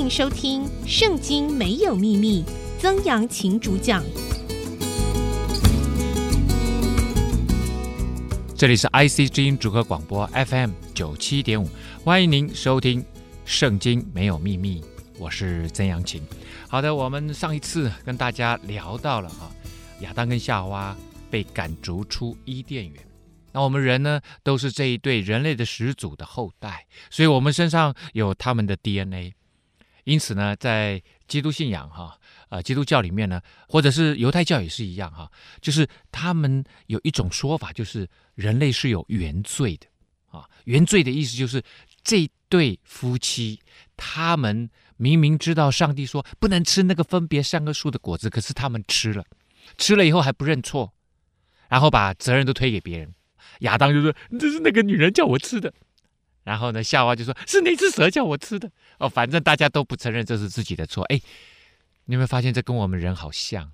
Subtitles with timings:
[0.00, 2.42] 迎收听《圣经没有秘密》，
[2.80, 4.02] 曾阳晴主讲。
[8.56, 11.68] 这里是 IC 之音主客广播 FM 九七点五，
[12.02, 13.02] 欢迎您收听
[13.44, 14.80] 《圣经没有秘密》，
[15.18, 16.22] 我是曾阳晴。
[16.66, 19.52] 好的，我们上一次跟大家聊到了啊，
[20.00, 20.96] 亚当跟夏娃
[21.30, 22.94] 被赶逐出伊甸园。
[23.52, 29.34] 那我们人呢，都是这一对人类的始祖的后代，所以我们身上有他们的 DNA。
[30.10, 32.18] 因此呢，在基督信仰哈，
[32.48, 39.86] 呃，基督教里面呢，或者是犹太教也是一样哈，就是他们有一种说法，就是人类是有原罪的
[40.36, 40.50] 啊。
[40.64, 41.62] 原罪的意思就是
[42.02, 43.60] 这对夫妻，
[43.96, 49.24] 他们明明知道上帝说不能吃那个分别善恶树的果子，可是他们吃了，
[49.78, 50.92] 吃了以后还不认错，
[51.68, 53.14] 然后把责任都推给别人。
[53.60, 55.72] 亚当就说：“这是那个女人叫我吃的。”
[56.50, 58.68] 然后呢，夏娃就说：“是那只蛇叫我吃的。”
[58.98, 61.04] 哦，反正大家都不承认这是自己的错。
[61.04, 61.20] 哎，
[62.06, 63.70] 你有没有发现这跟我们人好像？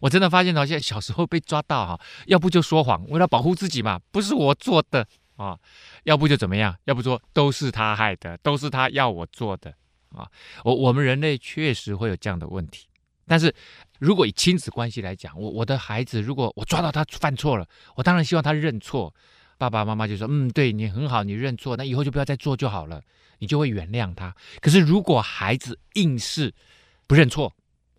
[0.00, 5.54] 我真的发现好像小时候被抓到哈，要不就说谎，为了保护自己嘛，不是我做的啊；
[6.02, 9.72] 要不就怎么样，要不说都是他害的，都是他要我做的
[10.10, 10.26] 啊。
[10.64, 12.88] 我我们人类确实会有这样的问题，
[13.28, 13.54] 但是
[14.00, 19.14] 如果以亲子关系来讲，我我的孩子如果我抓到他犯错了，我当然希望他认错。
[19.58, 23.02] 爸爸妈妈就说：“嗯，对你很好，你认错，那以后就不要再做就好了，
[23.40, 24.34] 你就会原谅他。
[24.60, 26.54] 可是如果孩子硬是
[27.08, 27.52] 不认错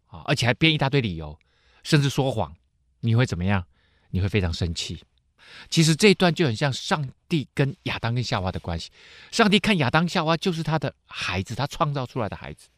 [0.08, 1.38] 啊，而且还编一大堆理由，
[1.84, 2.56] 甚至说谎，
[3.02, 3.66] 你会怎么样？
[4.12, 5.04] 你会非常生气。
[5.70, 8.90] 其实这一段就很像上帝跟亚当跟夏娃的关系。
[9.30, 12.70] 上帝看亚当夏娃就是他的孩子，他创造出来的孩子。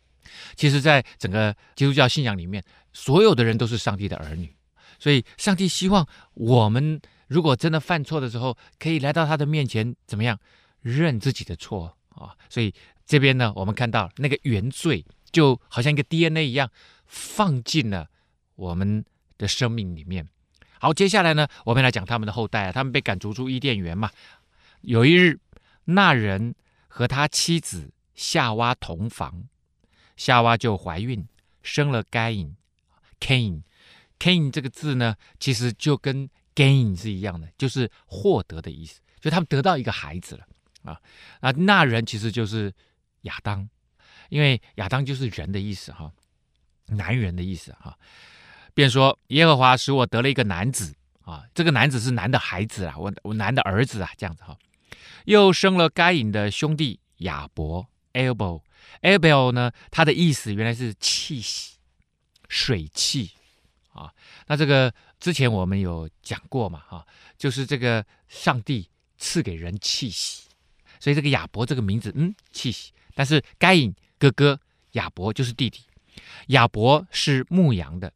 [0.56, 4.56] 其实，在整个基督教信仰里面，所有的人都是上帝的儿女，
[4.98, 7.00] 所以上帝希望我们。”
[7.32, 10.38] 如果真的犯错的时候，可以来到他的面前，怎么样
[10.82, 12.36] 认自己的错啊？
[12.50, 12.74] 所以
[13.06, 16.70] 这边呢，我们看到那个原罪就好像一个 DNA 一样，
[17.06, 18.10] 放进了
[18.56, 19.06] 我们
[19.38, 20.28] 的生命里面。
[20.78, 24.12] 好，接下来呢，我们来讲他们的后代啊，他们被赶逐出伊甸园嘛。
[24.82, 25.40] 有一日，
[25.86, 26.54] 那人
[26.90, 29.46] 和他妻子夏娃同房，
[30.18, 31.26] 夏娃就怀孕，
[31.64, 32.54] 生了该隐。
[33.22, 40.46] Cain，Cain 这个字呢，其实就跟 gain 是一样的，就是获得的意思，就他们得到一个孩子了
[40.84, 41.00] 啊。
[41.42, 42.74] 那那人其实就是
[43.22, 43.70] 亚当，
[44.30, 46.12] 因为亚当就是人的意思哈，
[46.88, 47.98] 男人的意思哈。
[48.74, 54.58] 便说耶和华使我得了一个男子啊，这个男子是男的孩子啊，我我男的儿子啊，这样子哈。
[55.26, 61.78] 又生了该隐的兄弟亚伯 Abel，Abel 呢，他的意思原来是气息、
[62.50, 63.32] 水气
[63.94, 64.12] 啊。
[64.48, 64.94] 那这个。
[65.22, 67.06] 之前我们有讲过嘛，哈，
[67.38, 68.90] 就是这个上帝
[69.20, 70.50] 赐给人气息，
[71.00, 72.92] 所以这个亚伯这个名字，嗯，气息。
[73.14, 74.60] 但是该隐哥哥
[74.94, 75.84] 亚伯就是弟弟，
[76.48, 78.12] 亚伯是牧羊的，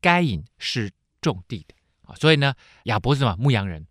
[0.00, 0.90] 该隐是
[1.20, 1.74] 种地的
[2.06, 3.36] 啊，所以呢，亚伯是什么？
[3.36, 3.86] 牧羊人，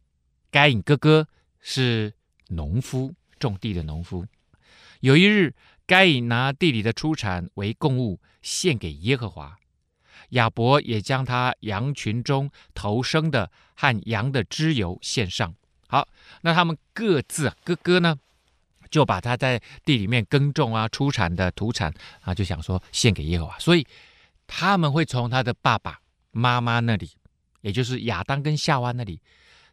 [0.49, 1.27] 该隐哥哥
[1.59, 2.11] 是
[2.47, 4.25] 农夫，种地的农夫。
[5.01, 5.53] 有一日，
[5.85, 9.58] 该隐拿地里的出产为供物献给耶和华。
[10.29, 15.53] 亚伯也将他羊群中头生的和羊的脂油献上。
[15.87, 16.07] 好，
[16.41, 18.15] 那他们各自，哥哥呢，
[18.91, 21.91] 就把他在地里面耕种啊出产的土产
[22.21, 23.57] 啊，就想说献给耶和华。
[23.57, 23.85] 所以
[24.45, 25.99] 他们会从他的爸爸
[26.31, 27.09] 妈妈那里，
[27.61, 29.19] 也就是亚当跟夏娃那里，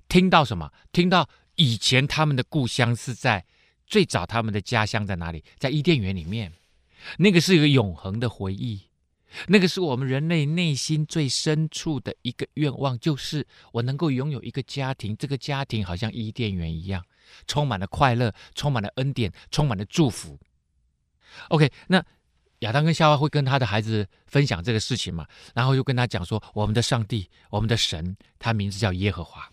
[0.08, 0.72] 听到什么？
[0.90, 3.44] 听到以前他们的故乡是在
[3.86, 5.44] 最早他们的家乡在哪里？
[5.58, 6.52] 在伊甸园里面，
[7.18, 8.80] 那个是一个永恒的回忆。
[9.48, 17.04] 那个是我们人类内心最深处的一个愿望，就是我能够拥有一个家庭，这个家庭好像伊甸园一样，
[17.46, 20.38] 充满了快乐，充满了恩典，充满了祝福。
[21.48, 22.02] OK，那
[22.60, 25.26] 亚当跟夏娃会跟他的孩子分享这个事情嘛？
[25.54, 29.50] 然后又跟他讲说，我们的上帝，我们的神，他名字叫耶和华。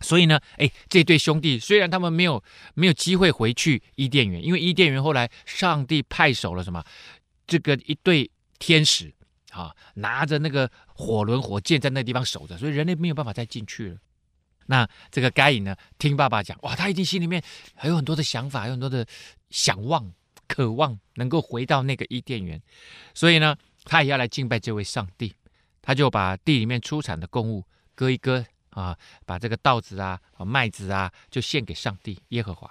[0.00, 2.42] 所以呢，哎，这对兄弟虽然他们没有
[2.74, 6.82] 没有机会回去伊甸园，因为伊甸园后来上帝派手了什么？
[7.46, 8.30] 这个一对。
[8.60, 9.12] 天使
[9.50, 13.98] 啊，拿着那个火轮火箭在那地方守着，所以人类没有办法再进去了。
[14.66, 17.42] 那这个该隐呢，听爸爸讲，哇，他一定心里面
[17.74, 19.04] 还有很多的想法，有很多的
[19.48, 20.12] 想望、
[20.46, 22.62] 渴望，能够回到那个伊甸园。
[23.12, 25.34] 所以呢，他也要来敬拜这位上帝。
[25.82, 27.64] 他就把地里面出产的供物
[27.94, 32.70] 割一割啊，把这个稻子啊、麦子啊，就献给上帝耶和华。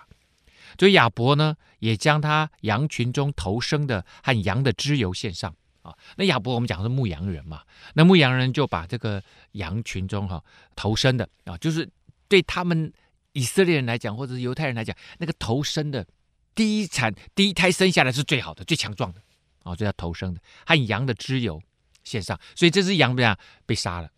[0.77, 5.53] 所以亚伯呢，也将他羊群中头生的和羊的脂油献上。
[5.89, 7.63] 啊，那亚伯我们讲的是牧羊人嘛，
[7.93, 9.21] 那牧羊人就把这个
[9.53, 10.43] 羊群中哈
[10.75, 11.89] 头生的啊，就是
[12.27, 12.91] 对他们
[13.33, 16.05] 以色列人来讲，或者是犹太人来讲，那个头生的
[16.53, 19.21] 第一产第一胎生下来是最好的、最强壮的
[19.63, 21.61] 啊，这叫头生的，和羊的脂油
[22.03, 22.39] 献上。
[22.55, 23.37] 所以这只羊怎么样？
[23.65, 24.09] 被杀了，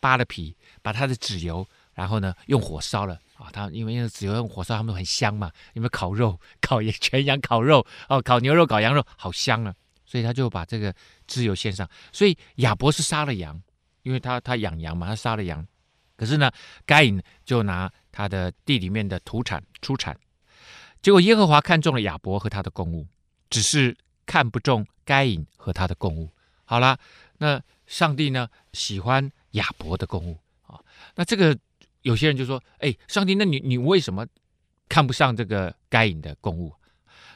[0.00, 3.50] 扒了皮，把它的脂油，然后呢用火烧了啊。
[3.52, 5.50] 它因为用脂油用火烧，它们很香嘛。
[5.74, 9.74] 因为烤肉、烤全羊烤肉哦，烤牛肉、烤羊肉，好香啊。
[10.12, 10.94] 所以他就把这个
[11.26, 11.88] 自由献上。
[12.12, 13.58] 所以亚伯是杀了羊，
[14.02, 15.66] 因为他他养羊嘛，他杀了羊。
[16.16, 16.52] 可是呢，
[16.84, 20.14] 该隐就拿他的地里面的土产出产。
[21.00, 23.06] 结果耶和华看中了亚伯和他的供物，
[23.48, 26.30] 只是看不中该隐和他的供物。
[26.66, 26.98] 好了，
[27.38, 30.78] 那上帝呢喜欢亚伯的供物啊？
[31.14, 31.58] 那这个
[32.02, 34.26] 有些人就说：“哎，上帝，那你你为什么
[34.90, 36.70] 看不上这个该隐的供物？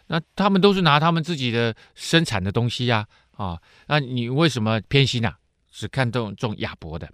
[0.08, 5.38] 那他们都是拿他们自己的生产的东西呀，啊，那你为什么偏心啊？
[5.70, 7.11] 只看中中亚伯的？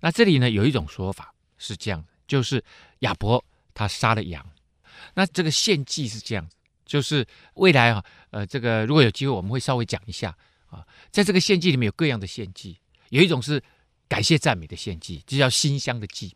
[0.00, 2.62] 那这里呢有一种说法是这样，就是
[3.00, 3.44] 亚伯
[3.74, 4.44] 他杀了羊。”
[5.14, 6.48] 那这个献祭是这样，
[6.86, 10.34] 就是未来啊，呃，这个如果有机会，我们会稍微讲一下
[10.68, 10.86] 啊。
[11.10, 12.78] 在这个献祭里面有各样的献祭，
[13.10, 13.62] 有一种是
[14.08, 16.34] 感谢赞美的献祭，这叫馨香的祭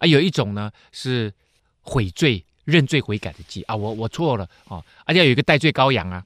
[0.00, 1.32] 啊；有一种呢是
[1.80, 3.74] 悔罪、认罪悔改的祭啊。
[3.74, 6.22] 我我错了啊，而且有一个代罪羔羊啊，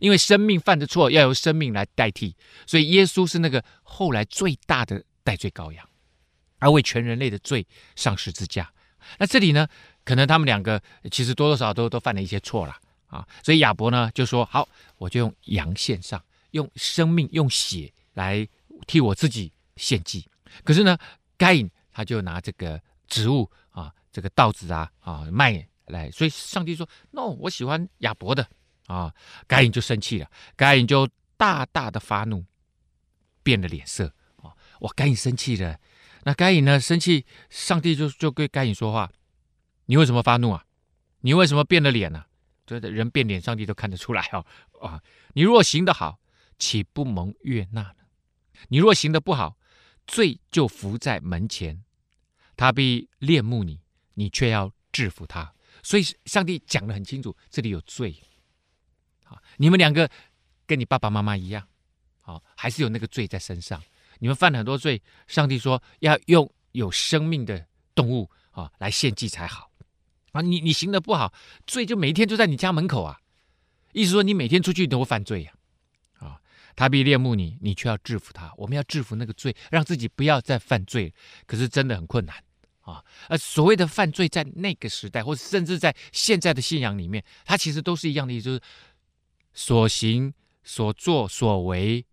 [0.00, 2.34] 因为生命犯的错要由生命来代替，
[2.66, 5.88] 所以耶稣是那个后来最大的代罪羔羊，
[6.58, 7.64] 而为全人类的罪
[7.94, 8.70] 上十字架。
[9.18, 9.68] 那这里呢？
[10.02, 12.74] 可能他们两个其实多多少少都都犯了一些错了
[13.06, 16.20] 啊，所以亚伯呢就说：“好，我就用羊献上，
[16.52, 18.48] 用生命、用血来
[18.86, 20.26] 替我自己献祭。”
[20.64, 20.96] 可是呢，
[21.36, 23.48] 该隐他就拿这个植物，
[24.12, 28.48] 这个稻子啊啊卖来，所以上帝说：“No，我喜欢亚伯的
[28.86, 29.14] 啊。”
[29.46, 32.44] 该隐就生气了，该隐就大大的发怒，
[33.42, 34.54] 变了脸色啊！
[34.80, 35.78] 哇，该隐生气了。
[36.24, 39.10] 那该隐呢生气，上帝就就对该隐说话。
[39.86, 40.64] 你为什么发怒啊？
[41.20, 42.26] 你为什么变了脸呢、啊？
[42.64, 44.46] 对的，人变脸，上帝都看得出来哦。
[44.80, 45.02] 啊，
[45.34, 46.20] 你若行得好，
[46.58, 47.94] 岂不蒙悦纳呢？
[48.68, 49.56] 你若行得不好，
[50.06, 51.82] 罪就伏在门前，
[52.56, 53.80] 他必恋慕你，
[54.14, 55.52] 你却要制服他。
[55.82, 58.14] 所以上帝讲得很清楚，这里有罪。
[59.24, 60.10] 啊，你们两个
[60.66, 61.66] 跟你爸爸妈妈一样，
[62.22, 63.82] 啊，还是有那个罪在身上。
[64.18, 69.70] 你们犯了很多罪，上帝说要用有生命的动物啊来献祭才好。
[70.32, 71.32] 啊，你你行得不好，
[71.66, 73.20] 罪就每一天就在你家门口啊！
[73.92, 75.52] 意思说你每天出去都会犯罪呀！
[76.18, 76.40] 啊，
[76.76, 78.52] 他必恋慕你，你却要制服他。
[78.56, 81.12] 我们要制服那个罪，让自己不要再犯罪。
[81.46, 82.36] 可是真的很困难
[82.80, 83.04] 啊！
[83.28, 88.60] 呃，所谓的犯罪，在那个时代，或者甚至在现在的信仰里面，它其实都是一样的意思，就是
[89.52, 90.32] 所行、
[90.64, 92.04] 所作、所为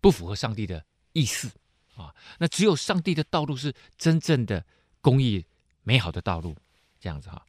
[0.00, 1.50] 不符合上帝的意思
[1.96, 2.14] 啊！
[2.38, 4.64] 那只有上帝的道路是真正的
[5.00, 5.44] 公义、
[5.82, 6.56] 美好的道路。
[7.00, 7.44] 这样子哈，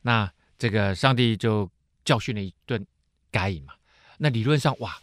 [0.00, 1.70] 那这个上帝就
[2.06, 2.86] 教训了一顿
[3.30, 3.74] 该隐嘛。
[4.16, 4.98] 那理论上哇，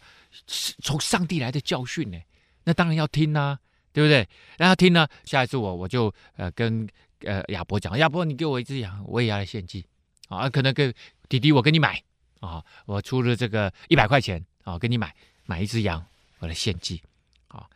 [0.48, 2.18] 是从上帝来的教训呢，
[2.64, 3.60] 那当然要听呐、啊，
[3.92, 4.28] 对不对？
[4.58, 6.88] 让他听呢，下一次我我就呃跟
[7.20, 9.86] 呃亚伯讲，亚伯你给我一只羊，我也要来献祭
[10.28, 10.48] 啊。
[10.48, 10.92] 可能跟
[11.28, 12.02] 弟弟我跟你买
[12.40, 15.14] 啊，我出了这个一百块钱啊，跟你买
[15.46, 16.04] 买一只羊，
[16.38, 17.02] 我来献祭
[17.48, 17.68] 啊。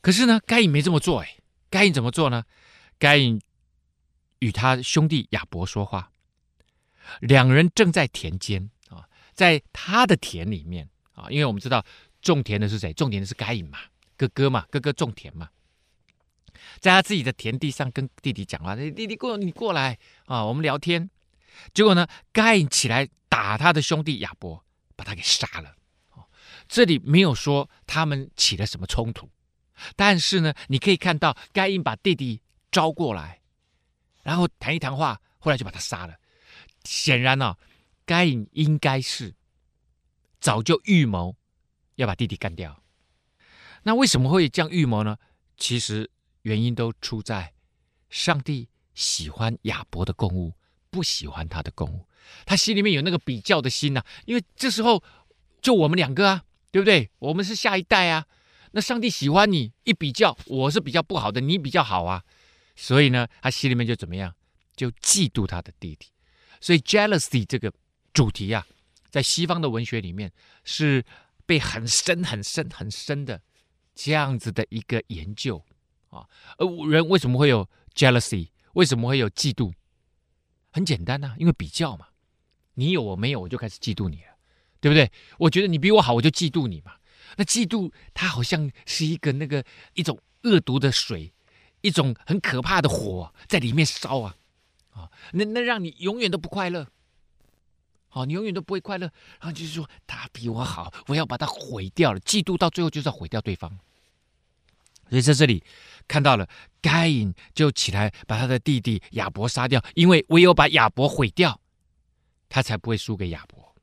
[0.00, 1.36] 可是呢，该隐没这么做哎，
[1.70, 2.44] 该隐怎么做呢？
[2.98, 3.40] 该隐。
[4.42, 6.10] 与他兄弟亚伯说话，
[7.20, 11.86] 两人正在田间啊，在他的田里面啊，因为我们知道
[12.20, 12.92] 种田的是谁？
[12.92, 13.78] 种田的是该隐嘛，
[14.16, 15.50] 哥哥嘛，哥哥种田嘛，
[16.80, 21.10] 在他自己的田地上跟弟弟讲话，弟弟过你过来啊，我们聊天。
[21.74, 24.64] 结果呢，该隐起来打他的兄弟亚伯，
[24.96, 25.76] 把他给杀了。
[26.68, 29.28] 这里没有说他们起了什么冲突，
[29.96, 32.40] 但是呢，你可以看到该隐把弟弟
[32.70, 33.40] 招过来。
[34.22, 36.14] 然后谈一谈话，后来就把他杀了。
[36.84, 37.56] 显然呢、
[38.06, 39.34] 该隐应该是
[40.40, 41.36] 早就预谋
[41.96, 42.81] 要把弟弟干掉。
[43.84, 45.16] 那为什么会这样预谋呢？
[45.56, 46.10] 其实
[46.42, 47.52] 原因都出在
[48.10, 50.54] 上帝喜欢亚伯的供物，
[50.90, 52.06] 不喜欢他的供物。
[52.46, 55.02] 他心里面有那个比较的心呐、因为这时候
[55.60, 57.10] 就我们两个啊，对不对？
[57.18, 58.26] 我们是下一代啊。
[58.72, 62.22] 那上帝喜欢你，一比较，我是比较不好的，你比较好啊。
[62.74, 64.34] 所以呢，他心里面就怎么样？
[64.74, 66.06] 就嫉妒他的弟弟。
[66.60, 67.72] 所以 jealousy 这个
[68.14, 68.66] 主题啊，
[69.10, 70.32] 在西方的文学里面
[70.64, 71.04] 是
[71.44, 73.42] 被很深、很深、很深的
[74.02, 75.62] 这样子的一个研究
[76.10, 76.28] 啊。
[76.58, 78.48] 而人为什么会有 jealousy？
[78.74, 79.72] 为什么会有嫉妒？
[80.70, 82.08] 很简单呐、因为比较嘛。
[82.74, 84.36] 你有我没有，我就开始嫉妒你了，
[84.80, 85.10] 对不对？
[85.38, 86.96] 我觉得你比我好，我就嫉妒你嘛。
[87.36, 91.32] 那嫉妒它好像是一个那个一种恶毒的水。
[91.84, 94.36] 一种很可怕的火在里面烧啊，
[94.92, 96.86] 啊，那那让你永远都不快乐，
[98.06, 99.10] 好，你永远都不会快乐。
[99.40, 102.20] 然后就是说他比我好，我要把他毁掉了。
[102.20, 103.80] 嫉妒到最后就是要毁掉对方。
[105.12, 105.62] 所以在这里
[106.08, 106.48] 看到了，
[106.80, 111.60] 该隐就起来把他的弟弟亚伯杀掉，因为唯有把亚伯毁掉，
[112.48, 113.74] 他才不会输给亚伯。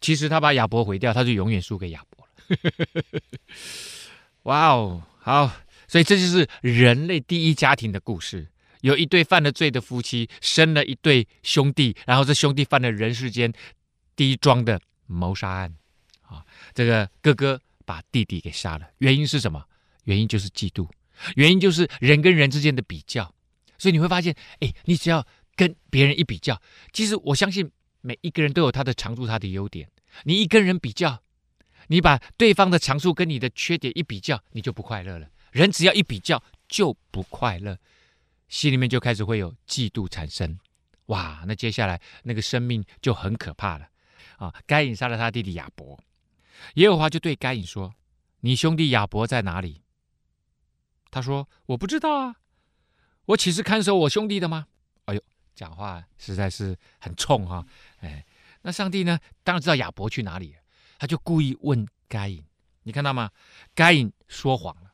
[0.00, 3.12] 其实他把亚伯毁掉，他就永远输给亚伯了。
[4.42, 5.52] 哇哦，好，
[5.86, 8.48] 所以这就是人类第一家庭的故事。
[8.80, 13.52] 有一对犯了罪的夫妻，生了一对兄弟，然后这兄弟犯了人世间
[14.16, 15.76] 第一桩的谋杀案。
[16.22, 19.66] 啊，这个哥哥把弟弟给杀了，原因是什么？
[20.04, 20.88] 原因就是嫉妒，
[21.34, 23.34] 原因就是人跟人之间的比较。
[23.78, 27.68] 所以你会发现，哎，你只要跟别人一比较，其实我相信
[28.00, 29.88] 每一个人都有他的长处、他的优点。
[30.22, 31.20] 你一跟人比较，
[31.88, 35.28] 你把对方的长处跟你的缺点一比较，你就不快乐了。
[35.50, 37.76] 人只要一比较就不快乐。
[38.46, 40.56] 心里面就开始会有嫉妒产生，
[41.06, 41.42] 哇！
[41.44, 43.88] 那接下来那个生命就很可怕了
[44.36, 44.54] 啊！
[44.64, 45.98] 该隐杀了他弟弟亚伯，
[46.74, 47.94] 耶和华就对该隐说
[48.40, 49.82] ：“你兄弟亚伯在哪里？”
[51.10, 52.36] 他说：“我不知道啊，
[53.26, 54.66] 我岂是看守我兄弟的吗？”
[55.06, 55.22] 哎呦，
[55.54, 57.66] 讲话实在是很冲哈！
[57.98, 58.24] 哎，
[58.62, 59.18] 那上帝呢？
[59.42, 60.54] 当然知道亚伯去哪里，
[60.98, 62.44] 他就故意问该隐，
[62.84, 63.30] 你看到吗？
[63.74, 64.92] 该隐说谎了，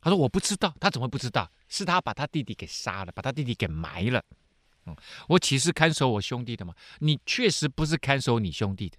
[0.00, 1.50] 他说：“我不知道。”他怎么不知道？
[1.68, 4.24] 是他把他弟弟给杀了，把他弟弟给埋了。
[4.86, 4.96] 嗯，
[5.28, 6.74] 我岂是看守我兄弟的吗？
[7.00, 8.96] 你确实不是看守你兄弟的，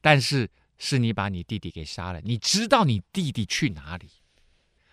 [0.00, 0.50] 但是
[0.86, 2.20] 是你把你弟弟给杀了。
[2.20, 4.06] 你知道你弟弟去哪里？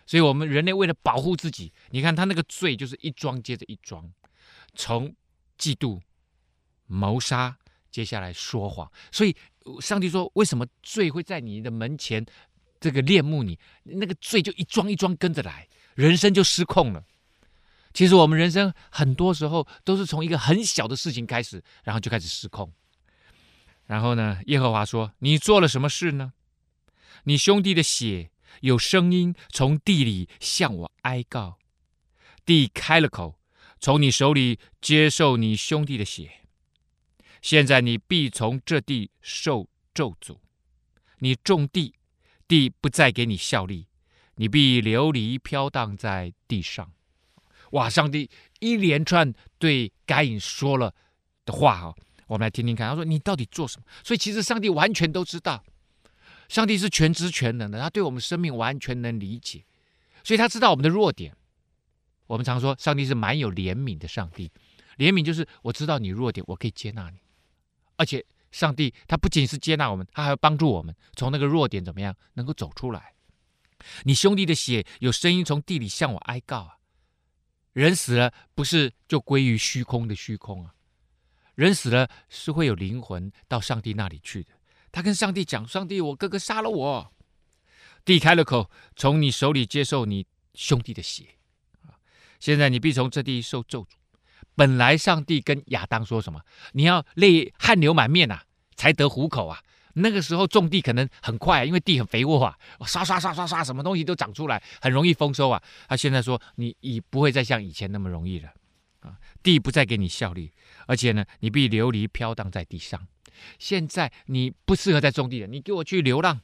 [0.07, 4.09] 所以，我们人类为了保护自己，你看他那个罪就是一桩接着一桩，
[4.73, 5.13] 从
[5.57, 5.99] 嫉妒、
[6.87, 7.57] 谋杀，
[7.91, 8.89] 接下来说谎。
[9.11, 9.35] 所以，
[9.81, 12.25] 上帝说：为什么罪会在你的门前
[12.79, 13.59] 这个恋慕你？
[13.83, 15.67] 那个罪就一桩一桩跟着来。
[15.95, 17.03] 人生就失控了。
[17.93, 22.71] 其实我们人生很多时候都是从一个很小的事情开始，然后就开始失控。
[23.91, 26.31] 然后呢，耶和华说：“你做了什么事呢？
[27.25, 28.31] 你兄弟的血
[28.61, 31.59] 有声音从地里向我哀告，
[32.45, 33.37] 地开了口，
[33.81, 36.45] 从你手里接受你兄弟的血。
[37.41, 40.37] 现在你必从这地受咒诅，
[41.19, 41.95] 你种地，
[42.47, 43.87] 地不再给你效力。”
[44.35, 46.93] 你必流离飘荡在地上，
[47.71, 47.89] 哇！
[47.89, 48.29] 上帝
[48.59, 50.95] 一连串对该隐说了
[51.45, 51.95] 的话哈，
[52.31, 52.87] 我们来听听看。
[52.87, 55.61] 他说：“你到底做什么？”所以其实上帝完全都知道，
[56.47, 59.65] 上帝是全知全能的，他对我们生命完全能理解，
[60.23, 61.35] 所以他知道我们的弱点。
[62.27, 64.49] 我们常说，上帝是蛮有怜悯的上帝，
[64.97, 67.17] 怜悯就是我知道你弱点，我可以接纳你，
[67.97, 73.13] 而且上帝他不仅是接纳我们，他还要帮助我们从那个弱点怎么样能够走出来。
[74.03, 76.77] 你兄弟的血有声音从地里向我哀告啊！
[77.73, 80.73] 人死了不是就归于虚空的虚空啊？
[81.61, 84.49] 人死了是会有灵魂到上帝那里去的。
[84.91, 87.13] 他跟上帝讲：“上帝，我哥哥杀了我。”
[88.03, 90.25] 地开了口，从你手里接受你
[90.55, 91.35] 兄弟的血！
[92.39, 93.89] 现在你必从这地受咒诅。
[94.55, 96.41] 本来上帝跟亚当说什么？
[96.71, 98.43] 你要泪汗流满面呐、啊，
[98.75, 99.61] 才得糊口啊！
[99.93, 105.61] 那个时候种地可能很快，因为地很肥沃啊，刷刷刷刷刷，什么东西都长出来，很容易丰收啊。
[105.87, 108.51] 他现在说，你已不会再像以前那么容易了，
[109.43, 110.51] 地不再给你效力，
[110.87, 113.07] 而且呢，你必流离飘荡在地上。
[113.57, 116.39] 现在你不适合再种地了，你给我去流浪。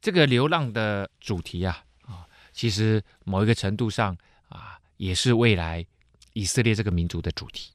[0.00, 4.16] 这个流浪的主题啊啊，其实某一个程度上
[4.48, 5.84] 啊，也是未来
[6.32, 7.72] 以色列这个民族的主题。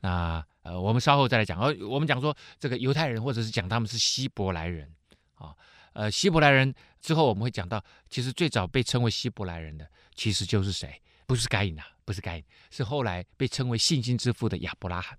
[0.00, 0.44] 那。
[0.64, 1.60] 呃，我们稍后再来讲。
[1.60, 4.90] 而我们讲说这个犹太人，或者是讲他们是希伯来人
[5.34, 5.54] 啊。
[5.92, 11.02] 呃，希伯来人之后我们会讲到，其实最早被称为希伯来人的，其实就是谁？
[11.26, 15.18] 不是该隐啊，不是该隐，是后来被称为信心之父的亚伯拉罕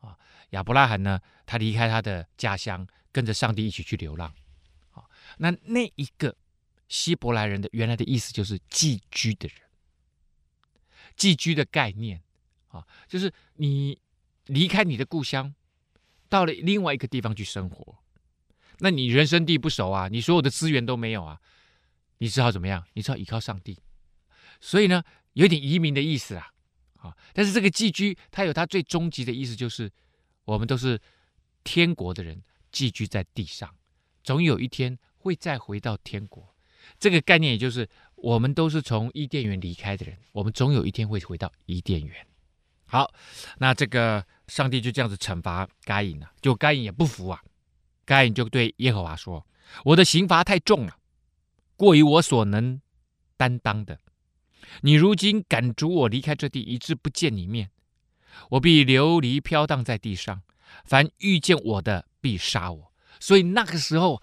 [0.00, 0.16] 啊。
[0.50, 4.34] 亚伯拉罕呢，他离开他的家乡，跟着上帝一起去流浪
[4.92, 5.04] 啊。
[5.38, 6.36] 那那一个
[6.88, 9.58] 希伯来人的原来的意思就是寄居的人，
[11.16, 12.22] 寄居的概念
[12.68, 14.00] 啊，就是你。
[14.46, 15.54] 离开你的故乡，
[16.28, 17.98] 到了另外一个地方去生活，
[18.78, 21.40] 那你人生地不熟啊，你所有的资源都没有啊，
[22.18, 22.84] 你只好怎么样？
[22.94, 23.78] 你只好依靠上帝。
[24.60, 26.48] 所以呢，有点移民的意思啊，
[26.96, 29.90] 啊，但是这个寄居，它有它最终极的意思，就是
[30.44, 31.00] 我们都是
[31.64, 33.74] 天国的人，寄居在地上，
[34.22, 36.54] 总有一天会再回到天国。
[36.98, 42.26] 这个概念也就是，我们都是从伊甸园离开的人，我们总有一天会回到伊甸园。
[42.86, 43.12] 好，
[43.58, 47.40] 那这个上帝就这样子惩罚该隐了，就该隐也不服啊。
[48.04, 49.46] 该隐就对耶和华说
[49.84, 50.98] ：“我的刑罚太重了，
[51.76, 52.80] 过于我所能
[53.36, 54.00] 担当的。
[54.82, 57.70] 你如今赶逐我离开这地，以致不见你面，
[58.50, 60.42] 我必流离飘荡在地上，
[60.84, 62.92] 凡遇见我的必杀我。
[63.18, 64.22] 所以那个时候，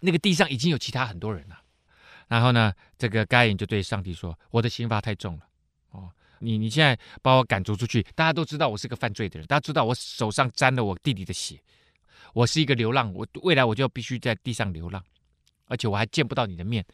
[0.00, 1.60] 那个地上已经有其他很多人了。
[2.28, 5.48] 然后呢，这个该隐就对上帝说：“我的刑罚太重了，
[5.92, 11.58] 哦，你你现在把我赶逐出去，大家都知道我是个犯罪的人，大家知道我手上沾了我弟弟的血，
[12.34, 15.02] 我是一个流浪，我未来我就必须在地上流浪，
[15.68, 16.84] 而且我还见不到你的面。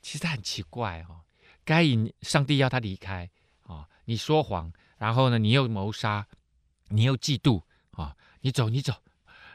[0.00, 1.22] 其实很奇怪哦，
[1.68, 3.28] 该隐，上帝要他离开
[3.64, 6.26] 啊，你说谎，然后呢，你又谋杀，
[6.88, 7.60] 你又嫉妒
[7.90, 8.94] 啊，你走，你走。”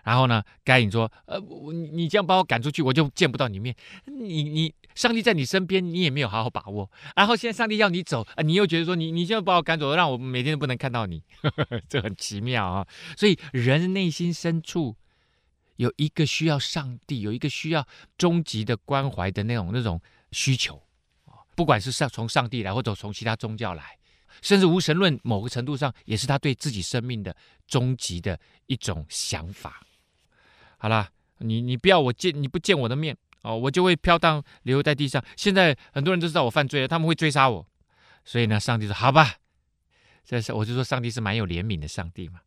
[0.05, 3.75] 然后呢，该隐说：“呃，你你这样把我赶出去，我就见不到你面。
[4.05, 6.87] 你你上帝在你身边，你也没有好好把握。
[7.15, 11.23] 然后现在上帝要你走，啊，你又觉得说你你现在把我赶走，让我每天都不能看到你，
[11.89, 12.87] 这很奇妙啊。
[13.17, 14.95] 所以人内心深处
[15.77, 17.87] 有一个需要上帝，有一个需要
[18.19, 19.99] 终极的关怀的那种那种
[20.31, 20.83] 需求，
[21.55, 23.97] 不管是上从上帝来，或者从其他宗教来。”
[24.41, 27.35] 甚至无神论，某个程度上也是他对自己生命的
[27.67, 29.79] 终极的一种想法。
[30.79, 31.07] 好了，
[31.37, 35.23] 你你不要我见，你不见我的面哦，我就会飘荡留在地上。
[35.37, 37.65] 现在很多人都知道我犯罪了，他们会追杀我。
[38.25, 39.35] 所以呢，上帝说：“好吧。”
[40.25, 42.41] 这是我就说，上帝是蛮有怜悯的上帝嘛。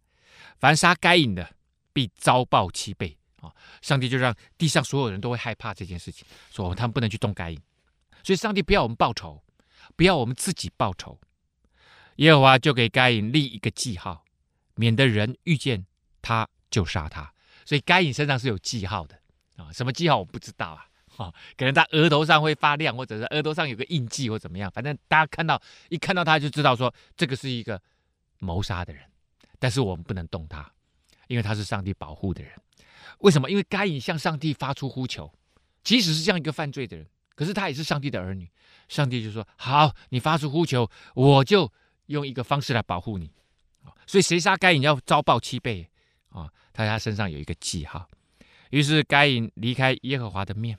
[0.59, 1.49] 凡杀该隐的，
[1.93, 3.53] 必遭报七倍啊！
[3.81, 7.61] 上帝就让地上所有人都会害怕这件事情，说他们不能去动该隐。
[8.27, 9.41] 所以，上帝不要我们报仇，
[9.95, 11.17] 不要我们自己报仇。
[12.17, 14.25] 耶和华就给该隐立一个记号，
[14.75, 15.87] 免得人遇见
[16.21, 17.33] 他就杀他。
[17.65, 19.17] 所以该隐身上是有记号的
[19.55, 27.81] 啊，什么记号我不知道啊，哈，可能他额头上会发亮，或者是额头上有个印记或怎么样，反正大家看到一看到他就知道说这个是一个
[28.41, 29.05] 谋杀的人。
[29.61, 30.69] 但是我们不能动他，
[31.29, 32.53] 因为他是上帝保护的人。
[33.21, 33.49] 为什么？
[33.49, 35.33] 因为该隐向上帝发出呼求，
[35.85, 37.07] 即使是这样一个犯罪的人，
[37.37, 38.51] 可是他也是上帝的儿女。
[38.89, 41.73] 上帝就说：“好，你发出呼求，我就。”
[42.07, 43.33] 用一个方式来保护你，
[44.07, 45.91] 所以谁杀该隐要遭报七倍
[46.29, 46.49] 啊！
[46.73, 48.09] 他在他身上有一个记号。
[48.71, 50.79] 于是该隐离开耶和华的面，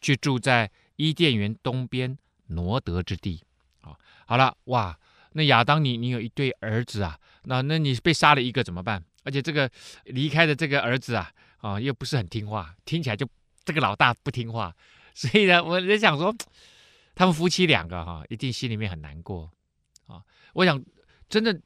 [0.00, 3.42] 去住在伊甸园东边挪得之地。
[3.80, 4.96] 啊，好了，哇，
[5.32, 9.02] 那亚当你你有一对儿子啊，那那你被杀了一个怎么办？
[9.24, 9.68] 而且这个
[10.04, 13.28] 离开的这个儿子啊，啊又不是很听话，听起来就
[13.64, 14.72] 这个老大不听话，
[15.14, 16.34] 所以呢，我在想说，
[17.14, 19.50] 他们夫妻两个哈，一定心里面很难过
[20.06, 20.22] 啊。
[20.54, 20.82] 我想，
[21.28, 21.60] 真的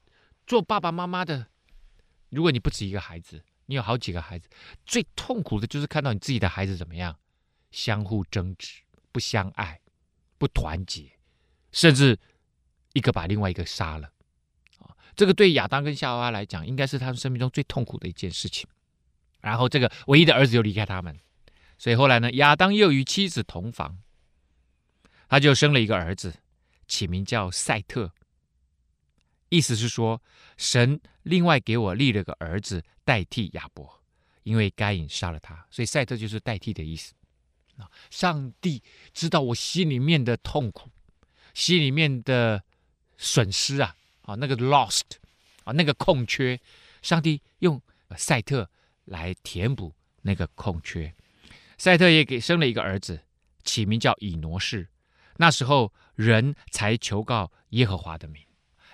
[0.47, 1.47] 做爸爸妈妈的，
[2.31, 4.49] 如果你不止一个孩子，你有好几个孩子，
[4.85, 7.17] 最痛苦的就是看到你自己的孩子怎么样，
[7.71, 8.83] 相互争执、
[9.13, 9.81] 不相爱、
[10.39, 11.13] 不团结，
[11.73, 12.19] 甚至
[12.93, 14.13] 一个把另外一个杀了。
[14.79, 18.69] 啊，这个对亚当跟夏娃来讲，应该是他们生命中最痛苦的一件事情。
[19.41, 21.17] 然后，这个唯一的儿子又离开他们，
[21.79, 23.99] 所以后来呢，亚当又与妻子同房，
[25.29, 26.35] 他就生了一个儿子，
[26.89, 28.13] 起名叫赛特。
[29.49, 30.21] 意思是说，
[30.57, 34.03] 神另外给我立了个儿子代替亚伯，
[34.43, 37.15] 因为该隐杀了他，所以赛特就是代替的意思。
[38.11, 40.91] 上帝知道我心里面的痛苦，
[41.53, 42.65] 心里面的
[43.19, 45.03] 损失啊，啊，那个 lost
[45.65, 46.59] 啊，那个空缺，
[47.03, 47.81] 上帝用
[48.17, 48.71] 赛特
[49.05, 51.15] 来填补那个空缺。
[51.79, 53.21] 赛特也给生了一个儿子，
[53.65, 54.89] 起名叫以挪士。
[55.37, 58.43] 那时候人才求告耶和华的名。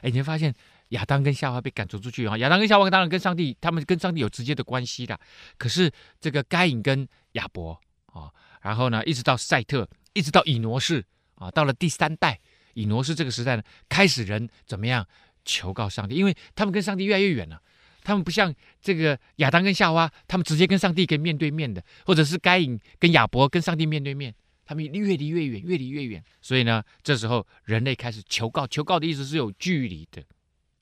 [0.00, 0.52] 哎，你会发现
[0.88, 2.36] 亚当跟夏娃被赶逐出去啊！
[2.38, 5.18] 亚当跟夏娃当然跟上帝，他们跟上帝有直接的关系的。
[5.56, 5.90] 可是
[6.20, 11.04] 这个该隐跟亚伯啊，然后呢，一直到赛特，一直到以挪士
[11.36, 12.40] 啊，到了第三代
[12.74, 15.06] 以挪士这个时代呢，开始人怎么样
[15.44, 16.16] 求告上帝？
[16.16, 17.62] 因为他们跟上帝越来越远了，
[18.02, 24.34] 他们不像这个亚当跟夏娃，他们直接跟上帝可以面对面的，或者是该隐跟亚伯跟上帝面对面。
[24.64, 26.22] 他们越离越远，越离越远。
[26.40, 28.66] 所以呢，这时候人类开始求告。
[28.68, 30.22] 求告的意思是有距离的，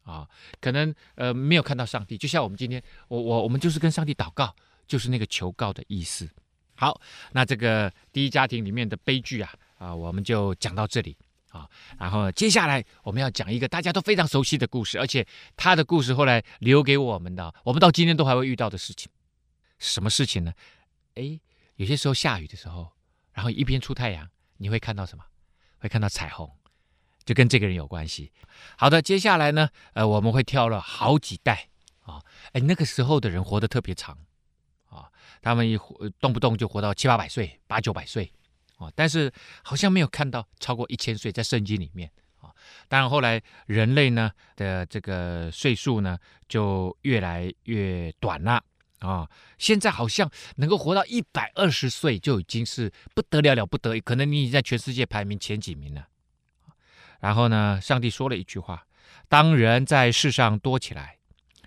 [0.02, 0.28] 啊，
[0.60, 2.16] 可能呃没有看到上帝。
[2.16, 4.54] 就像我们今天，我我我们就是跟上帝祷告，
[4.86, 6.28] 就是那个求告的意思。
[6.76, 7.00] 好，
[7.32, 11.16] 那这个第一家庭里面的悲剧啊，啊，我们就讲到这里
[11.50, 11.68] 啊。
[11.98, 19.10] 然后接下来我们要讲一个大家都非常熟悉的故事，而且他的故事后来留给我们的，我们到今天都还会遇到的事情。
[19.78, 20.52] 什么事情呢？
[21.14, 21.40] 诶，
[21.76, 22.92] 有些时候下雨的时候。
[23.32, 25.24] 然后一边出太阳，你会看到什么？
[25.78, 26.50] 会看到彩虹，
[27.24, 28.32] 就跟这个人有关系。
[28.76, 31.68] 好的，接下来呢，呃，我们会跳了好几代
[32.00, 32.20] 啊，
[32.52, 34.18] 哎，那个时候的人活得特别长
[34.90, 35.08] 啊，
[35.40, 38.30] 他们一活动不动就活到七八百岁、八九百岁
[38.80, 42.50] 啊，但是好像没有看到超过一千岁在圣经里面啊。
[42.88, 48.64] 当然后来人类呢的这个岁数呢就越来越短了。
[49.00, 56.08] 啊、现在好像能够活到一百二十岁就已经是不得了了不得，可能你已经在全世界排名前几名了。
[57.20, 58.86] 然后呢，上帝说了一句话：
[59.26, 61.16] 当人在世上多起来，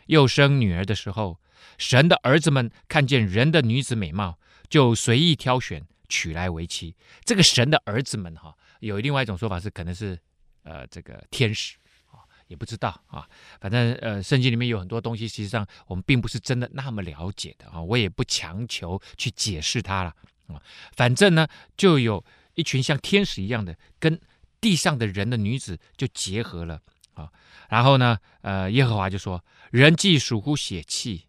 [0.05, 1.39] 又生女儿的时候，
[1.79, 4.37] 神的儿子们看见人的女子美貌，
[4.69, 6.95] 就随意挑选，娶来为妻。
[7.25, 10.19] 这个神的儿子们哈，有另外一种说法是，可能是
[10.61, 11.75] 呃这个天使
[12.11, 13.27] 啊，也不知道啊。
[13.59, 17.81] 反正呃，圣经里面有很多东西，实际上我们并不是真的那么了解的啊。
[17.81, 20.15] 我也不强求去解释它了
[20.47, 20.61] 啊。
[20.95, 22.23] 反正呢，就有
[22.53, 24.21] 一群像天使一样的，跟
[24.61, 26.79] 地上的人的女子就结合了。
[27.15, 27.31] 啊，
[27.69, 31.27] 然后呢，呃，耶和华就说：“人既属乎血气，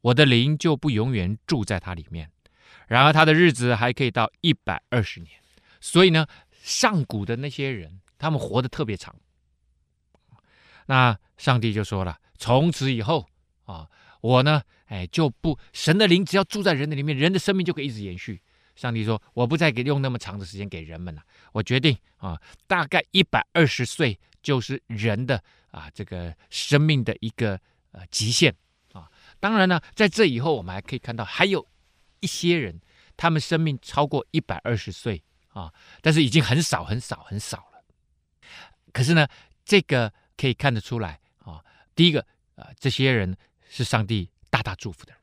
[0.00, 2.30] 我的灵就不永远住在他里面。
[2.88, 5.30] 然而他的日子还可以到一百二十年。
[5.80, 9.14] 所以呢，上古的那些人，他们活得特别长。
[10.86, 13.24] 那上帝就说了：从此以后
[13.64, 13.88] 啊，
[14.20, 18.42] 我呢，哎，就不神的灵只要住在人的里面，人的生命就可以一直延续。
[18.74, 21.22] 上帝说：我不再给用那么长的时间给人们了，
[21.52, 28.54] 我决定啊，大概一百二十岁。”就是人的啊，这个生命的一个呃极限
[28.92, 29.10] 啊。
[29.40, 31.66] 当然呢，在这以后，我们还可以看到，还有
[32.20, 32.80] 一些人，
[33.16, 37.84] 他们生命超过一百二十岁啊，但是已经很少很少很少了。
[38.92, 39.26] 可是呢，
[39.64, 41.62] 这个可以看得出来啊。
[41.94, 42.24] 第一个
[42.56, 43.36] 啊，这些人
[43.68, 45.20] 是上帝大大祝福的人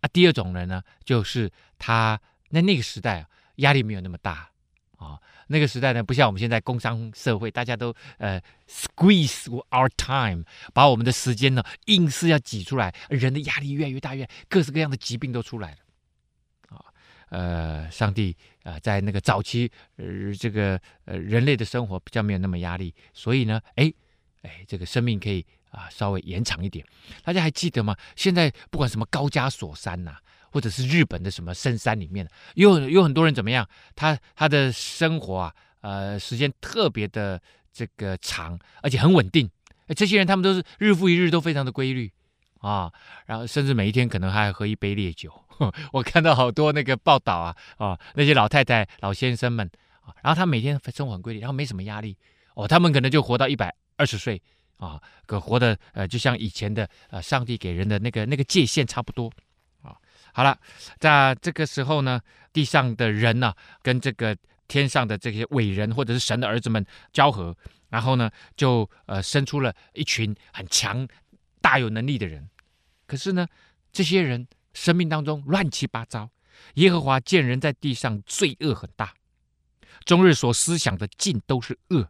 [0.00, 0.08] 啊。
[0.12, 2.20] 第二种人呢，就是他
[2.50, 4.50] 那那个时代啊，压力没有那么大
[4.96, 5.20] 啊。
[5.48, 10.42] 那个时代呢，不像我们现在工商社会，大家都呃 squeeze our time，
[10.74, 15.76] 把我们的时间呢硬是要挤出来，人的压力越来越大，越各式各样的疾病都出来了。
[17.28, 23.92] 呃，上帝啊、呃，在那个早期，呃，这个呃人类的生活比较没有那么压力，所以呢，哎
[24.42, 26.86] 哎，这个生命可以啊、稍微延长一点。
[27.24, 27.96] 大家还记得吗？
[28.14, 30.16] 现在不管什么高加索山呐、
[30.50, 33.68] 或者是日本的什么深山里面，有有很多人怎么样？
[33.94, 39.50] 他他的生活啊，呃，时间特别的这个长，而且很稳定。
[39.94, 42.10] 这些人他们都是日复一日，都非常的规律
[42.60, 42.92] 啊。
[43.26, 45.32] 然后甚至每一天可能还喝一杯烈酒。
[45.92, 49.68] 我看到好多那个报道啊啊，那些老太太、老先生们
[50.00, 52.16] 啊，然后他每天生活很规律，然后没什么压力
[52.54, 54.40] 哦，他们可能就活到一百二十岁
[54.78, 59.30] 啊，可活的呃，就像以前的呃，上帝给人的那个那个界限差不多。
[60.32, 60.58] 好了，
[60.98, 62.20] 在这个时候呢，
[62.52, 64.36] 地上的人呢、跟这个
[64.68, 67.56] 天上的这些伟人或者是神的儿子们交合，
[67.88, 71.08] 然后呢，就呃生出了一群很强
[71.62, 72.46] 大有能力的人。
[73.06, 73.48] 可是呢，
[73.90, 76.30] 这些人生命当中乱七八糟。
[76.74, 79.14] 耶和华见人在地上罪恶很大，
[80.04, 82.08] 终日所思想的尽都是恶。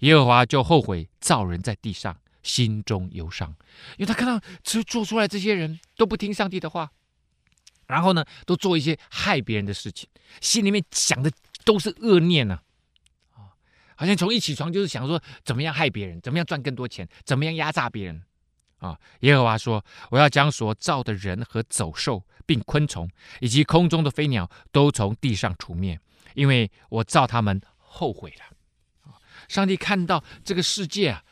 [0.00, 3.54] 耶和华就后悔造人在地上，心中忧伤，
[3.96, 6.90] 因为他看到做做出来这些人都不听上帝的话。
[7.86, 10.08] 然后呢，都做一些害别人的事情，
[10.40, 11.30] 心里面想的
[11.64, 12.60] 都是恶念呢，
[13.32, 13.54] 啊，
[13.94, 18.22] 好像从一起床就是想说怎么样害别人，怎么样赚更多钱，怎么样压榨别人，
[18.86, 25.98] 啊，耶和华说：“我要将所造的人和走兽，并昆虫，以及空中的飞鸟，都从地上除灭，
[26.34, 29.12] 因为我造他们后悔了。”，
[29.48, 31.24] 上帝看到这个世界啊，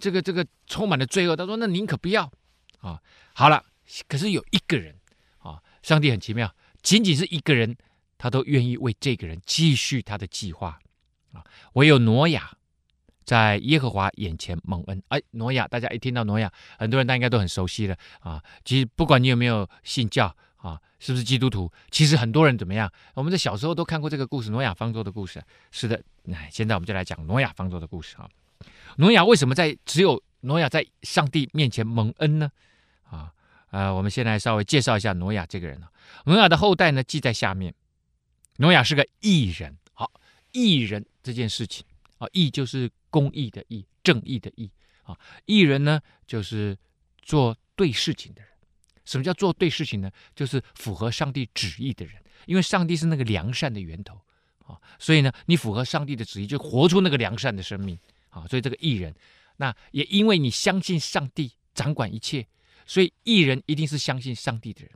[0.00, 2.32] 这个这个充满了罪恶，他说：“那您可不要
[2.80, 2.98] 啊。”
[3.34, 3.62] 好了，
[4.08, 4.94] 可是有一个人
[5.38, 5.62] 啊。
[5.82, 7.76] 上帝很奇妙，仅仅是一个人，
[8.16, 10.78] 他都愿意为这个人继续他的计划
[11.32, 11.44] 啊！
[11.72, 12.56] 唯有挪亚
[13.24, 15.02] 在耶和华眼前蒙恩。
[15.08, 18.42] 哎，挪亚，大家一听到挪亚，很多人大家应该都很熟悉了啊。
[18.64, 22.90] 其实不管你有没有信教啊，是不是基督徒，其实很多人怎么样？
[23.14, 25.42] 我们在小时候都看过这个故事，挪亚方舟的故事。
[25.70, 28.28] 是的，那现在我们就来讲挪亚方舟的故事啊。
[28.96, 32.50] 挪亚为什么在只有挪亚在上帝面前蒙恩呢？
[33.04, 33.32] 啊？
[33.70, 35.90] 呃，我们先来稍微介绍一下挪亚这个人啊。
[36.26, 37.74] 挪亚的后代呢，记在下面。
[38.58, 40.12] 挪亚是个异人，好，
[40.52, 41.86] 异人这件事情
[42.22, 44.70] 啊，义就是公义的义，正义的义
[45.02, 45.18] 啊。
[45.46, 46.78] 义人呢，就是
[47.20, 48.50] 做对事情的人。
[49.04, 50.08] 什么叫做对事情呢？
[50.36, 52.22] 就是符合上帝旨意的人。
[52.46, 54.20] 因为上帝是那个良善的源头
[54.64, 57.98] 啊，所以呢，你符合上帝的旨意，就活出那个良善的生命
[58.30, 58.46] 啊。
[58.46, 59.12] 所以这个义人，
[59.56, 62.46] 那也因为你相信上帝掌管一切。
[62.84, 64.90] 所以，义人一定是相信上帝的人。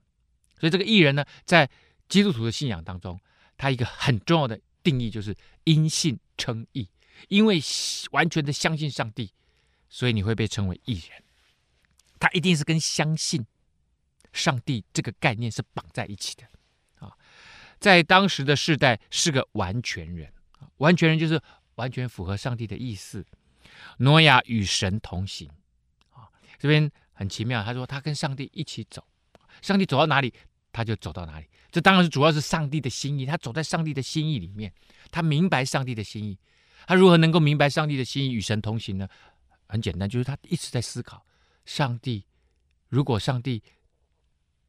[0.58, 1.68] 所以，这个义人呢，在
[2.08, 3.18] 基督徒的信仰当中，
[3.56, 5.34] 他一个很重要的定义就是
[5.64, 6.88] 因信称义。
[7.28, 7.60] 因为
[8.12, 9.32] 完全的相信上帝，
[9.88, 11.22] 所以你会被称为艺人。
[12.18, 13.46] 他一定是跟相信
[14.32, 16.44] 上帝这个概念是绑在一起的
[17.06, 17.12] 啊。
[17.78, 20.32] 在当时的世代，是个完全人，
[20.78, 21.40] 完全人就是
[21.74, 23.24] 完全符合上帝的意思。
[23.98, 25.50] 挪亚与神同行
[26.10, 26.90] 啊，这边。
[27.18, 29.02] 很奇妙，他说他跟上帝一起走，
[29.62, 30.34] 上帝走到哪里，
[30.70, 31.46] 他就走到哪里。
[31.70, 34.70] 这当然是主要是上帝的心意，他走在上帝的心意里面，
[35.10, 36.38] 他明白上帝的心意。
[36.86, 39.08] 他如何能够明白上帝的心意，与神同行呢？
[39.66, 41.26] 很简单，就是他一直在思考：
[41.64, 42.24] 上帝，
[42.88, 43.62] 如果上帝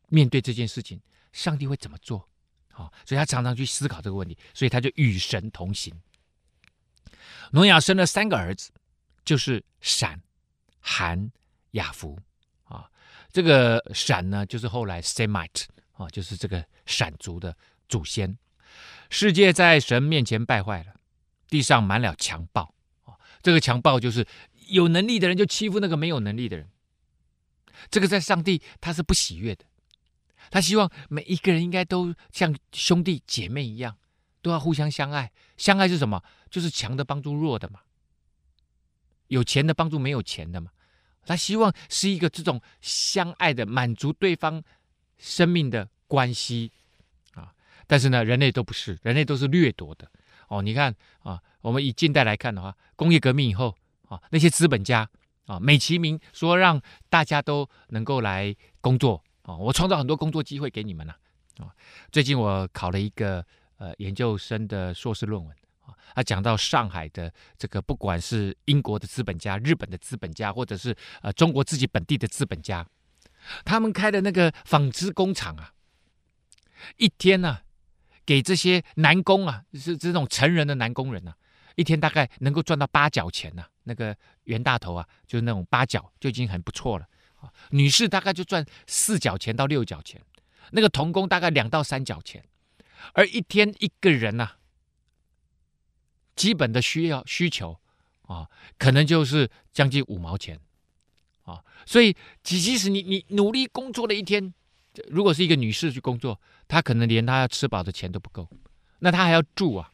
[0.07, 0.99] 面对这件事情，
[1.31, 2.27] 上帝会怎么做？
[2.73, 5.93] 啊，所以他常常去思考这个问题，所以他就与神同行。
[7.51, 8.71] 挪亚生了三个儿子，
[9.23, 10.19] 就是闪、
[10.79, 11.31] 含、
[11.71, 12.19] 雅弗
[12.63, 12.89] 啊。
[13.31, 17.55] 这个闪呢，就是后来 Semite 啊，就是这个闪族的
[17.87, 18.37] 祖先。
[19.09, 20.96] 世界在神面前败坏了，
[21.49, 22.73] 地上满了强暴。
[23.41, 24.27] 这个强暴就是
[24.67, 26.69] 有能力的人就欺负那个没有能力的人。
[27.89, 29.65] 这个在上帝他是不喜悦的，
[30.49, 33.95] 他希望每一个人应该都像兄弟姐妹一样，
[34.41, 35.31] 都要互相相爱。
[35.55, 36.23] 相爱是什么？
[36.49, 37.81] 就是强的帮助弱的嘛，
[39.27, 40.71] 有钱的帮助没有钱的嘛。
[41.25, 44.63] 他希望是一个这种相爱的、满足对方
[45.17, 46.71] 生命的关系
[47.33, 47.53] 啊。
[47.85, 50.09] 但是呢，人类都不是，人类都是掠夺的
[50.47, 50.61] 哦。
[50.61, 53.75] 你看啊，我们以近代来看的话，工业革命以后
[54.07, 55.09] 啊，那些资本家。
[55.47, 61.15] 啊，美其名说让大家都能够来工作啊，我创造很多工作机会给你们了
[61.59, 61.71] 啊。
[62.11, 63.45] 最近我考了一个
[63.77, 65.55] 呃研究生的硕士论文
[65.85, 72.85] 啊，他讲到上海的这个不管是英国的资本家、日本的资本家，或者是呃中国自己本地的资本家，
[73.63, 75.71] 他们开的那个纺织工厂啊，
[76.97, 77.59] 一天呢、
[78.27, 81.37] 给这些男工啊，是这种成人的男工人呐、啊。
[81.75, 87.07] 一天大概能够赚到八角钱呐、啊，那个袁大头啊，就是那种八角就已经很不错了
[87.39, 87.53] 啊。
[87.69, 90.21] 女士大概就赚四角钱到六角钱，
[90.71, 92.43] 那个童工大概两到三角钱，
[93.13, 94.57] 而一天一个人呐、啊，
[96.35, 97.79] 基本的需要需求
[98.23, 100.59] 啊，可能就是将近五毛钱
[101.43, 101.63] 啊。
[101.85, 104.53] 所以，即使你你努力工作了一天，
[105.07, 108.49] 如果是一个女士去工作，他可能连他要吃饱的钱都不够，
[108.99, 109.91] 那他还要住啊。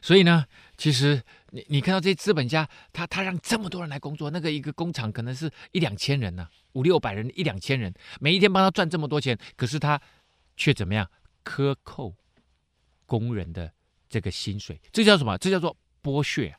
[0.00, 0.44] 所以呢，
[0.76, 10.00] 其实你你看到这些资本家，他他让这么多人来工作，那个一个工厂可能是一两千人呢、五六百人，一两千人，每一天帮他赚这么多钱，可是他
[10.56, 11.08] 却怎么样
[11.44, 12.12] 克扣
[13.06, 13.72] 工人的
[14.08, 14.80] 这个薪水？
[14.90, 15.38] 这叫什么？
[15.38, 16.52] 这叫做剥削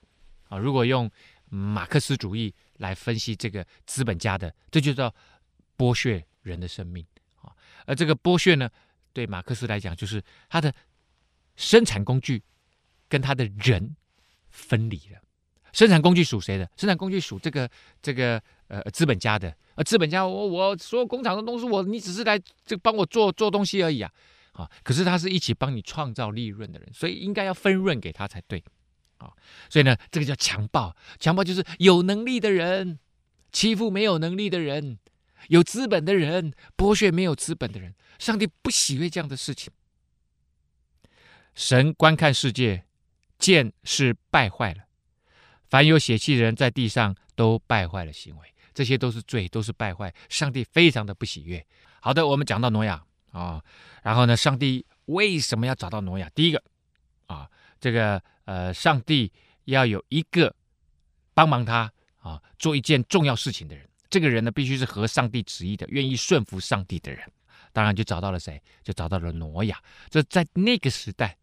[0.48, 0.58] 啊！
[0.58, 1.12] 如果用
[1.50, 5.14] 马克思主义来分析这个资本家的，这就叫
[5.78, 7.06] 剥削人的生命！
[7.86, 8.70] 而这个剥削呢，
[9.14, 10.74] 对马克思来讲，就是他的
[11.56, 12.44] 生产工具。
[13.10, 13.96] 跟他的人
[14.50, 15.22] 分离了，
[15.72, 16.68] 生产工具属谁的？
[16.76, 17.70] 生产工具属这个
[18.02, 19.56] 这个呃资本家的。
[19.76, 24.12] 呃，资本家，我我所有工厂的东西，我你只是来这帮我做做东西而已啊，
[24.54, 24.72] 啊！
[24.82, 28.64] 可是他是一起帮你创造利润的人，所以应该要分润给他才对
[29.18, 29.32] 啊！
[29.70, 32.98] 所以呢，这个叫强暴，强暴就是有能力的人
[33.52, 34.98] 欺负没有能力的人，
[35.48, 37.94] 有资本的人剥削没有资本的人。
[38.20, 39.72] 上帝不喜悦这样的事情。
[41.54, 42.86] 神观看世界。
[43.40, 44.84] 见是败坏了，
[45.68, 51.66] 凡有血气的人在地上都败坏了行为，这些都是罪，都是败坏，上帝非常的不喜悦。
[52.00, 53.04] 好的，我们讲到挪亚
[53.34, 53.62] 啊，
[54.02, 56.30] 然后呢，上帝为什么要找到挪亚？
[56.34, 56.64] 第一个
[57.26, 57.50] 啊，
[57.82, 59.30] 这个呃，上帝
[59.66, 60.56] 要有一个
[61.34, 67.20] 帮忙他啊做一件重要事情的人，这个人呢必须是合上帝旨意的，愿意顺服上帝的人。
[67.72, 68.62] 当然就找到了谁？
[68.84, 69.82] 就找到了挪亚。
[70.08, 71.36] 这在那个时代。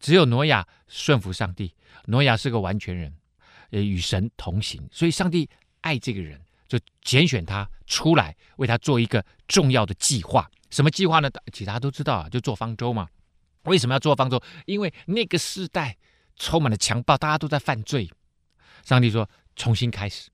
[0.00, 1.74] 只有挪亚顺服上帝，
[2.06, 3.14] 挪亚是个完全人，
[3.72, 5.46] 呃与神同行，所以上帝
[5.82, 10.50] 爱这个人，就拣选他出来，为他做一个重要的计划。
[10.70, 11.30] 什么计划呢？
[11.52, 13.06] 其实大家都知道啊，就做方舟嘛。
[13.64, 14.42] 为什么要做方舟？
[14.64, 15.98] 因为那个时代
[16.36, 18.10] 充满了强暴，大家都在犯罪。
[18.82, 20.30] 上帝说：“重新开始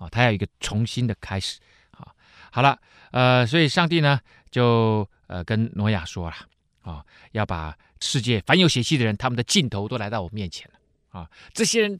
[0.00, 1.60] 啊，他要一个重新的开始
[1.92, 2.08] 啊。”
[2.50, 2.76] 好了，
[3.12, 4.18] 呃，所以上帝呢，
[4.50, 6.36] 就呃跟挪亚说了
[6.82, 7.76] 啊，要把。
[8.02, 11.30] 世界凡有血气的人，他们的尽头都来到我面前了啊！
[11.52, 11.98] 这些人，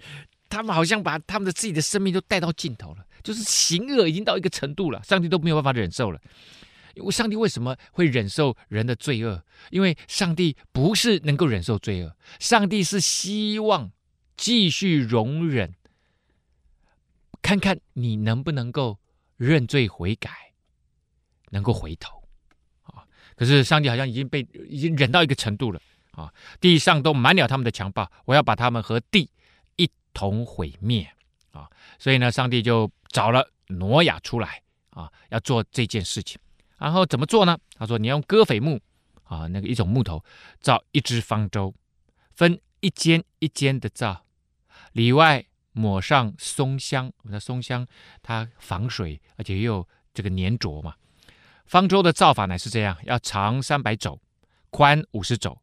[0.49, 6.19] 他们好像把他们的自己的生命都带到尽头了，就是行恶已经到一个程度了，上帝都没有办法忍受了。
[7.11, 9.45] 上帝为什么会忍受人的罪恶？
[9.69, 13.93] 因为上帝不是能够忍受罪恶，上帝是希望
[14.39, 15.75] 继续容忍，
[17.51, 18.97] 看看你能不能够
[19.37, 20.31] 认罪悔改，
[21.51, 22.23] 能够回头
[22.83, 23.03] 啊！
[23.35, 25.83] 可是上帝好像已经被已经忍到一个程度了。
[26.13, 26.33] 啊！
[26.61, 29.29] 地上都满了他们的强暴，我要把他们和地
[29.75, 31.11] 一同毁灭
[31.51, 31.69] 啊！
[31.99, 36.39] 所以呢，上帝就找了挪亚出来啊，要做这件事情。
[36.79, 37.59] 然后怎么做呢？
[37.75, 38.81] 他说：“你用歌斐木
[39.25, 40.25] 啊，那个一种木头
[40.61, 41.75] 造一只方舟，
[42.31, 44.25] 分一间一间的造，
[44.93, 47.13] 里外抹上松香。
[47.23, 47.87] 那松香
[48.23, 50.95] 它防水，而且又这个粘着嘛。
[51.67, 54.21] 方舟的造法呢是这样：要长三百肘，
[54.71, 55.61] 宽五十肘。”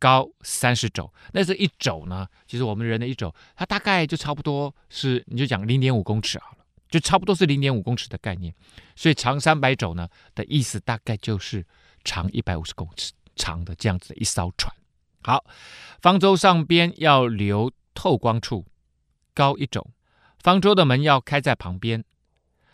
[0.00, 2.28] 高三十肘，那这一肘呢？
[2.46, 8.54] 其实我们人的一肘，它大概就差不多是，你就讲零点五公尺好了就差不多是零点五公尺的概念。
[8.94, 11.66] 所以长三百肘呢的意思大概就是
[12.04, 14.72] 长一百五十公尺长的这样子的一艘船。
[15.24, 15.44] 好，
[16.00, 18.64] 方舟上边要留透光处，
[19.38, 19.86] 高一肘。
[20.40, 22.04] 方舟的门要开在旁边。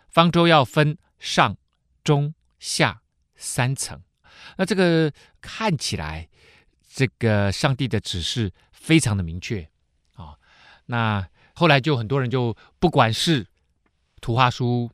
[0.09, 1.57] 方舟要分上、
[2.03, 3.03] 中、下
[3.37, 4.01] 三层。
[4.57, 6.29] 那这个看起来，
[6.89, 9.69] 这个上帝的指示非常的明确
[10.15, 10.39] 啊、
[10.87, 13.47] 那后来就很多人就不管是
[14.21, 14.91] 图画书、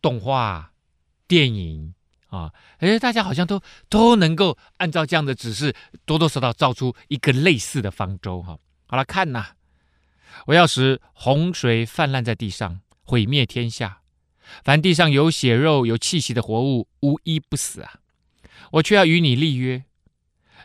[0.00, 0.72] 动画、
[1.26, 1.94] 电影
[2.28, 5.74] 啊，哎，大家好像都都能够按照这样的指示，
[6.04, 8.58] 多多少少造出一个类似的方舟哈。
[8.86, 9.54] 好了，看呐，
[10.46, 14.02] 我要使洪水泛滥在地上，毁灭天下，
[14.64, 18.00] 凡地上有血肉、有气息的活物，无一不死啊。
[18.72, 19.84] 我却要与你立约，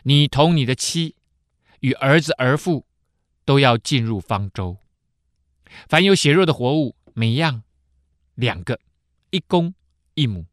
[0.04, 1.16] 你同你的妻
[1.80, 2.86] 与儿子儿妇
[3.44, 4.78] 都要进入方舟。
[5.88, 7.62] 凡有血肉的活物，每样
[8.34, 8.80] 两个，
[9.30, 9.74] 一公
[10.14, 10.46] 一母，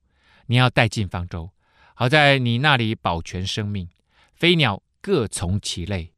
[0.48, 1.52] 你要带进方舟，
[1.94, 3.90] 好在你那里保全生命。
[4.34, 6.12] 飞鸟各从其类，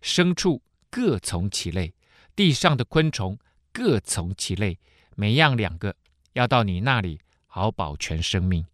[0.00, 1.92] 牲畜各从其类，
[2.36, 3.38] 地上的昆虫
[3.72, 4.78] 各从其类，
[5.16, 5.94] 每样两个，
[6.32, 8.66] 要到你那里好保全生命。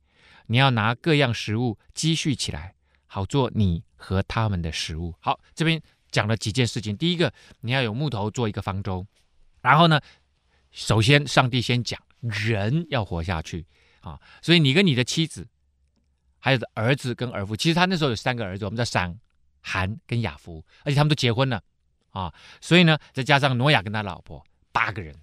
[0.46, 2.74] 你要拿各样食物积蓄起来，
[3.06, 5.14] 好做你和他们的食物。
[5.20, 6.96] 好，这边讲了几件事情。
[6.96, 9.06] 第一个，你要有木头做一个方舟。
[9.60, 10.00] 然后呢，
[10.70, 13.66] 首先上帝先讲人要活下去
[14.00, 15.46] 啊，所以你跟你的妻子，
[16.38, 19.16] 还有儿子跟儿妇，其实他那时候有三个儿子，我们叫闪、
[19.60, 21.62] 韩跟雅夫，而且他们都结婚了
[22.10, 22.32] 啊。
[22.60, 25.14] 所以呢，再加上挪亚跟他老婆，八个人。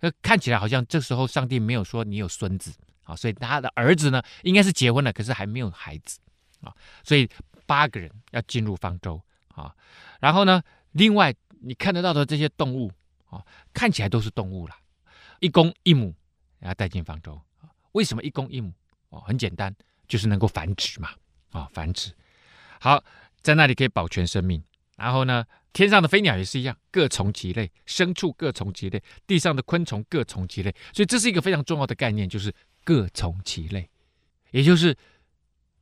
[0.00, 2.72] 那看起来好像这时候上帝没有说你有孙子。
[3.04, 6.18] 啊，所以他的儿子呢，应该是结婚了，可是还没有孩子
[6.62, 7.28] 啊，所以
[7.66, 9.70] 八个人要进入方舟啊。
[10.20, 12.90] 然后呢，另外你看得到的这些动物
[13.28, 14.74] 啊，看起来都是动物了，
[15.40, 16.14] 一公一母
[16.60, 17.38] 要带进方舟。
[17.92, 18.72] 为什么一公一母？
[19.10, 19.70] 哦，很简单，
[20.08, 21.10] 就是能够繁殖嘛，
[21.50, 22.10] 啊，繁殖。
[22.80, 23.04] 好，
[23.42, 24.64] 在那里可以保全生命。
[24.96, 30.74] 然后呢，天上的飞鸟也是一样，各从其类；牲畜各从其类；地上的昆虫各从其类。
[30.94, 32.50] 所以这是一个非常重要的概念，就是。
[32.86, 33.88] 各从其类，
[34.50, 34.94] 也就是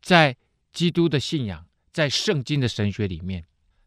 [0.01, 0.37] 在
[0.73, 3.45] 基督的信仰，在圣经的神学里面，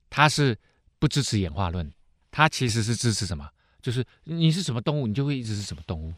[0.10, 0.60] 它是
[1.00, 1.90] 不支持演化论，
[2.30, 3.50] 它其实是支持什么？
[3.82, 6.14] 就是你是什么动物，你就会一直是什么动物。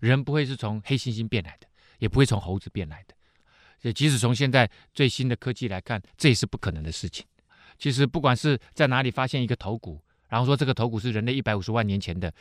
[0.00, 1.66] 人不会是从黑猩猩变来的，
[2.00, 3.14] 也不会从猴子变来的。
[3.80, 7.24] 也即使从现在最新的科技来看，这也是不可能的事情。
[7.78, 12.32] 其实不管是在哪里发现一个头骨，然后说这个头骨是人类一百五十万年前的，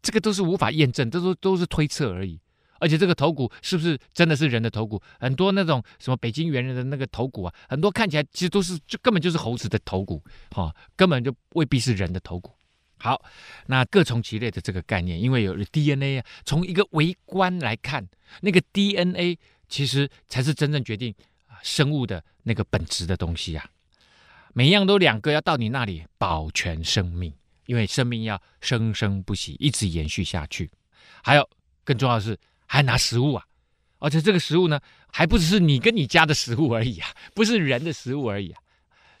[0.00, 2.40] 这个都是无法验证，这都都是推测而已。
[2.78, 5.00] 而且这个头骨是不是真的是人的头骨？
[5.20, 12.52] 很多那种什么北京猿人的那个头骨啊，很多看起来其实都是就根本就是猴子的头骨，哈、哦，根本就未必是人的头骨。
[12.98, 13.24] 好，
[13.66, 18.04] 那各从其类的这个概念，因为有 DNA 啊，从一个微观来看，
[18.40, 21.14] 那个 DNA 其实才是真正决定
[21.62, 23.64] 生物的那个本质的东西啊。
[24.52, 27.32] 每一样都两个，要到你那里保全生命，
[27.66, 30.70] 因为生命要生生不息，一直延续下去。
[31.22, 31.48] 还有
[31.84, 32.38] 更重要的是。
[32.64, 33.44] 还拿食物啊，
[33.98, 34.80] 而且这个食物呢，
[35.12, 38.58] 还不只是你跟你家的食物而已啊， 不是人的食物而已啊。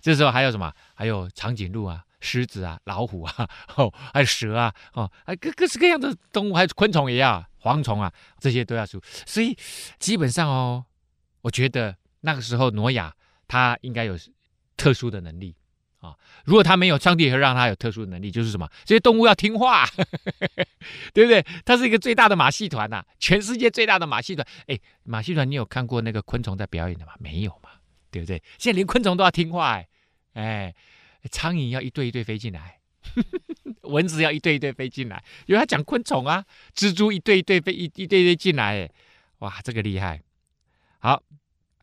[0.00, 0.72] 这时候还有什么？
[0.94, 9.02] 还有长颈鹿啊、狮子啊、老虎啊， 哦，还有蛇啊，哦，还各各式各样的动物，还有昆虫也要，蝗虫啊，这些都要食物。
[9.26, 9.54] 所以
[9.98, 10.82] 基本上哦，
[11.42, 13.14] 我觉得那个时候挪亚
[13.46, 14.16] 他应该有
[14.82, 15.54] 特殊的能力。
[16.00, 18.68] 啊，如果他没有，上帝也会让他有特殊的能力，就是什么？
[18.84, 19.86] 这些动物要听话，
[21.14, 21.46] 对不对？
[21.64, 24.44] 他是一个最大的马戏团呐、全世界最大的马戏团。
[24.66, 27.12] 哎，马戏团，你有看过那个昆虫在表演的吗？
[27.20, 27.70] 没有嘛，
[28.10, 28.42] 对不对？
[28.58, 29.88] 现在连昆虫都要听话哎，
[30.32, 30.74] 哎，
[31.30, 32.80] 苍蝇要一对一对飞进来，
[33.82, 38.90] 蚊子要一对一对飞进来，因为他讲昆虫啊，蜘蛛一对一对飞一一对一对进来，哎，
[39.38, 40.20] 哇，这个厉害。
[40.98, 41.22] 好，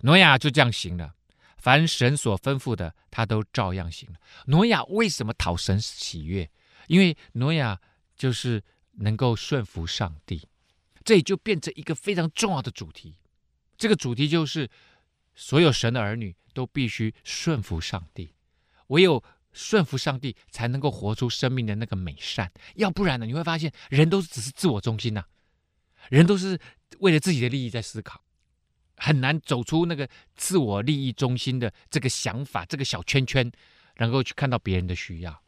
[0.01, 1.13] 挪亚就这样行了。
[1.59, 4.19] 凡神所吩咐的，他都照样行了。
[4.47, 6.49] 挪亚为什么讨神喜悦？
[6.87, 7.79] 因为挪亚
[8.15, 10.47] 就是能够顺服上帝，
[11.03, 13.17] 这也就变成一个非常重要的主题。
[13.77, 14.69] 这个主题就是，
[15.35, 18.33] 所有神的儿女都必须顺服上帝，
[18.87, 22.51] 唯有顺服上帝，才能够活出生命的那个美善。
[22.75, 25.25] 要不然呢，你会发现人都只是自我中心呐、
[26.09, 26.59] 人都是
[26.99, 28.23] 为了自己的利益在思考。
[28.99, 33.51] 很难走出那个自我利益中心的这个想法，这个小圈圈，
[33.97, 35.41] 能够去看到别人的需要。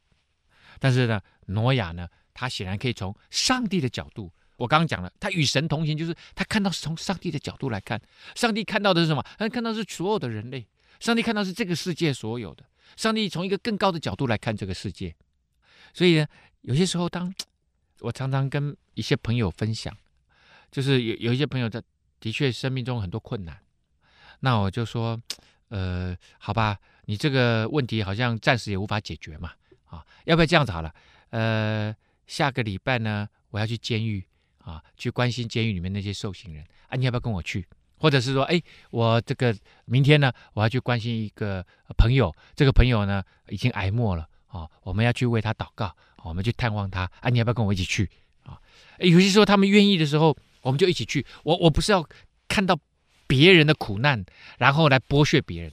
[0.79, 4.31] 但是呢，挪亚呢，他显然可以从上帝的角度。
[4.57, 7.99] 我刚刚讲了，他与神同行，就是他看到是从上帝的角度来看。
[8.35, 9.25] 上帝看到的是什么？
[9.37, 10.67] 他看到是所有的人类。
[10.99, 12.63] 上帝看到是这个世界所有的。
[12.95, 15.15] 上帝从一个更高的角度来看这个世界。
[15.93, 16.27] 所以呢，
[16.61, 17.33] 有些时候当
[17.99, 19.95] 我常常跟一些朋友分享
[20.71, 21.81] 就是有有一些朋友在
[22.21, 23.59] 的确生命中很多困难，
[24.39, 25.19] 那我就说，
[25.69, 29.51] 呃，好吧，你这个问题好像暂时也无法解决嘛，
[29.85, 30.93] 啊，要不要这样子好了？
[31.31, 31.93] 呃，
[32.27, 34.23] 下个礼拜呢，我要去监狱
[34.59, 37.67] 啊，去关心监狱里面那些受刑人啊，你要不要跟我去？
[37.97, 38.61] 或者是说，哎，
[38.91, 39.55] 我这个
[39.85, 41.65] 明天呢，我要去关心一个
[41.97, 48.09] 朋友，这个朋友呢已经挨末了啊，我们要去为他祷告，我们去探望他啊，你要不要跟我一起去
[48.43, 48.59] 啊？
[48.99, 51.25] 有些时候他们愿意的时候，我们就一起去。
[51.43, 52.07] 我我不是要
[52.47, 52.77] 看到
[53.27, 54.23] 别人的苦难，
[54.57, 55.71] 然后来剥削别人。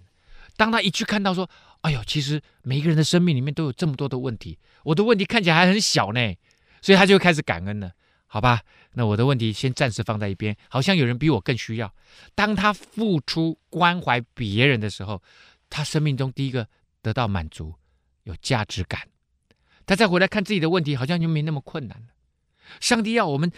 [0.57, 1.49] 当他一去看到说，
[1.83, 6.35] 哎呦，其实每一个人的生命里面都有这么多的问题，我的问题看起来还很小呢，
[6.83, 7.93] 所以他就开始感恩了。
[8.27, 8.61] 好吧，
[8.93, 10.55] 那我的问题先暂时放在一边。
[10.69, 11.95] 好像有人比我更需要。
[12.35, 15.23] 当他付出关怀别人的时候，
[15.71, 16.69] 他生命中第一个
[17.01, 17.75] 得到满足，
[18.25, 19.01] 有价值感。
[19.87, 22.09] 他再回来看自己的问题，好像就没那么困难了。
[22.81, 23.51] 上帝要我们，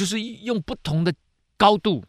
[0.00, 1.12] 就是用不同的
[1.58, 2.02] 高度，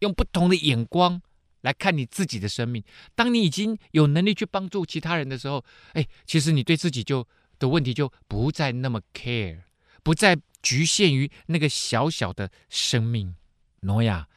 [0.00, 1.22] 用不同的眼光
[1.62, 2.84] 来看你自己的生命。
[3.14, 5.64] 当你已经有能力去帮助其他人的时候，
[5.94, 7.26] 哎，其实你对自己就
[7.58, 9.62] 的问题就不再那么 care，
[10.02, 10.38] 不再。
[10.62, 13.34] 局限于那个小小的生命，
[13.80, 14.28] 诺亚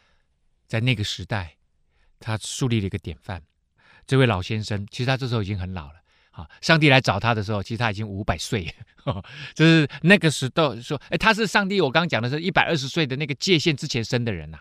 [0.65, 1.57] 在那个时代，
[2.17, 3.43] 他树立了一个典范。
[4.07, 6.01] 这位老先生，其实他这时候已经很老了。
[6.33, 8.65] 啊，上帝来找他的时候，其实他已经五百岁，
[9.53, 11.79] 就是那个时候说，哎，他是上帝。
[11.79, 14.59] 我刚刚讲的是一百二十岁的那个界限之前生的人呐、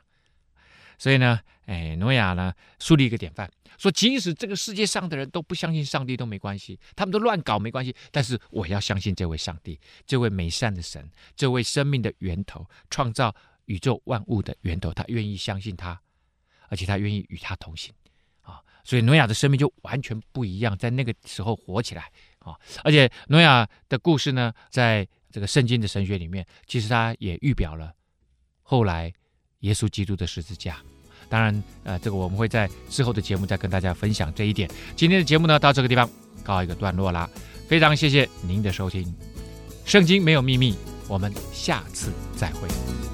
[0.99, 3.51] 所以呢，哎，挪亚呢树立一个典范。
[3.79, 15.99] 说，即使这个世界上的人都不相信上帝都没关系，他们都乱搞没关系，但是我要相信这位上帝，这位美善的神，这位生命的源头，创造宇宙万物的源头，他愿意相信他，
[16.68, 17.93] 而且他愿意与他同行！
[18.85, 22.11] 所以挪亚的生命就完全不一样，在那个时候活起来
[22.41, 22.55] 啊！
[22.83, 27.93] 而且挪亚的故事呢，在这个圣经的神学里面，其实他也预表了
[28.62, 29.12] 后来
[29.61, 30.78] 耶稣基督的十字架。
[31.28, 34.68] 当然，呃，这个我们会在之后的节目再跟大家分享这一点。
[34.97, 36.09] 今天的节目呢，到这个地方
[36.43, 37.30] 告一个段落啦。
[37.68, 39.03] 非常谢谢您的收听，
[39.87, 40.72] 《圣经没有秘密》，
[41.09, 43.12] 我们下次再会。